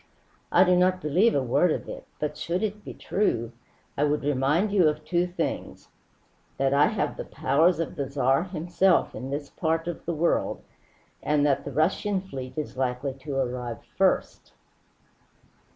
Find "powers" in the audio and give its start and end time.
7.23-7.79